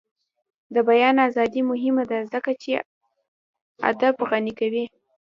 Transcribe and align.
د 0.73 0.75
بیان 0.89 1.15
ازادي 1.27 1.61
مهمه 1.71 2.03
ده 2.11 2.19
ځکه 2.33 2.51
چې 2.61 2.71
ادب 3.89 4.15
غني 4.29 4.53
کوي. 4.59 4.85